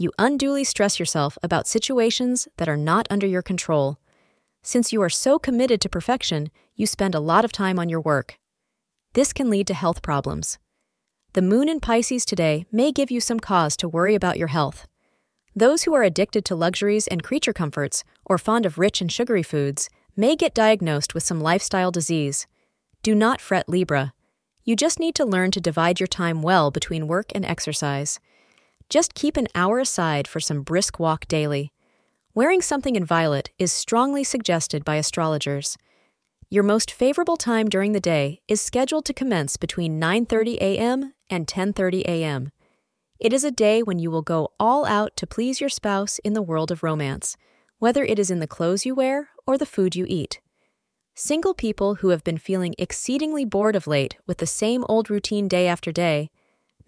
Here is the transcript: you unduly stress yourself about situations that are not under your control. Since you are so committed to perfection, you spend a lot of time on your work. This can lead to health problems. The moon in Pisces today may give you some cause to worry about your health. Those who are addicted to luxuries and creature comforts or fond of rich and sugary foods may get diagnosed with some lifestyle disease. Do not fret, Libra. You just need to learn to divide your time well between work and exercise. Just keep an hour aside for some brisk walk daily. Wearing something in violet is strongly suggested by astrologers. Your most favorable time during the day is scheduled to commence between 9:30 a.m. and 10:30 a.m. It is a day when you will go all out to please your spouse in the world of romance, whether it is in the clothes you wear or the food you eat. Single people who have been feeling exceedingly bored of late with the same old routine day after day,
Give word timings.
you 0.00 0.10
unduly 0.18 0.64
stress 0.64 0.98
yourself 0.98 1.36
about 1.42 1.66
situations 1.66 2.48
that 2.56 2.70
are 2.70 2.76
not 2.76 3.06
under 3.10 3.26
your 3.26 3.42
control. 3.42 3.98
Since 4.62 4.94
you 4.94 5.02
are 5.02 5.10
so 5.10 5.38
committed 5.38 5.78
to 5.82 5.90
perfection, 5.90 6.48
you 6.74 6.86
spend 6.86 7.14
a 7.14 7.20
lot 7.20 7.44
of 7.44 7.52
time 7.52 7.78
on 7.78 7.90
your 7.90 8.00
work. 8.00 8.38
This 9.12 9.34
can 9.34 9.50
lead 9.50 9.66
to 9.66 9.74
health 9.74 10.00
problems. 10.00 10.58
The 11.34 11.42
moon 11.42 11.68
in 11.68 11.80
Pisces 11.80 12.24
today 12.24 12.64
may 12.72 12.92
give 12.92 13.10
you 13.10 13.20
some 13.20 13.38
cause 13.40 13.76
to 13.76 13.90
worry 13.90 14.14
about 14.14 14.38
your 14.38 14.48
health. 14.48 14.86
Those 15.54 15.82
who 15.82 15.92
are 15.94 16.02
addicted 16.02 16.46
to 16.46 16.54
luxuries 16.54 17.06
and 17.06 17.22
creature 17.22 17.52
comforts 17.52 18.02
or 18.24 18.38
fond 18.38 18.64
of 18.64 18.78
rich 18.78 19.02
and 19.02 19.12
sugary 19.12 19.42
foods 19.42 19.90
may 20.16 20.34
get 20.34 20.54
diagnosed 20.54 21.12
with 21.12 21.24
some 21.24 21.42
lifestyle 21.42 21.90
disease. 21.90 22.46
Do 23.02 23.14
not 23.14 23.38
fret, 23.38 23.68
Libra. 23.68 24.14
You 24.64 24.76
just 24.76 24.98
need 24.98 25.14
to 25.16 25.26
learn 25.26 25.50
to 25.50 25.60
divide 25.60 26.00
your 26.00 26.06
time 26.06 26.40
well 26.40 26.70
between 26.70 27.06
work 27.06 27.32
and 27.34 27.44
exercise. 27.44 28.18
Just 28.90 29.14
keep 29.14 29.36
an 29.36 29.46
hour 29.54 29.78
aside 29.78 30.26
for 30.26 30.40
some 30.40 30.62
brisk 30.62 30.98
walk 30.98 31.28
daily. 31.28 31.72
Wearing 32.34 32.60
something 32.60 32.96
in 32.96 33.04
violet 33.04 33.50
is 33.56 33.72
strongly 33.72 34.24
suggested 34.24 34.84
by 34.84 34.96
astrologers. 34.96 35.78
Your 36.48 36.64
most 36.64 36.90
favorable 36.90 37.36
time 37.36 37.68
during 37.68 37.92
the 37.92 38.00
day 38.00 38.40
is 38.48 38.60
scheduled 38.60 39.04
to 39.04 39.14
commence 39.14 39.56
between 39.56 40.00
9:30 40.00 40.56
a.m. 40.56 41.14
and 41.30 41.46
10:30 41.46 42.02
a.m. 42.02 42.50
It 43.20 43.32
is 43.32 43.44
a 43.44 43.52
day 43.52 43.80
when 43.80 44.00
you 44.00 44.10
will 44.10 44.22
go 44.22 44.48
all 44.58 44.84
out 44.84 45.16
to 45.18 45.26
please 45.26 45.60
your 45.60 45.70
spouse 45.70 46.18
in 46.24 46.32
the 46.32 46.42
world 46.42 46.72
of 46.72 46.82
romance, 46.82 47.36
whether 47.78 48.04
it 48.04 48.18
is 48.18 48.28
in 48.28 48.40
the 48.40 48.48
clothes 48.48 48.84
you 48.84 48.96
wear 48.96 49.28
or 49.46 49.56
the 49.56 49.66
food 49.66 49.94
you 49.94 50.04
eat. 50.08 50.40
Single 51.14 51.54
people 51.54 51.96
who 51.96 52.08
have 52.08 52.24
been 52.24 52.38
feeling 52.38 52.74
exceedingly 52.76 53.44
bored 53.44 53.76
of 53.76 53.86
late 53.86 54.16
with 54.26 54.38
the 54.38 54.46
same 54.46 54.84
old 54.88 55.10
routine 55.10 55.46
day 55.46 55.68
after 55.68 55.92
day, 55.92 56.30